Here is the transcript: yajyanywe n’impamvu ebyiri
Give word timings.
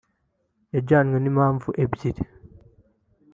yajyanywe 0.73 1.17
n’impamvu 1.19 1.69
ebyiri 1.83 2.23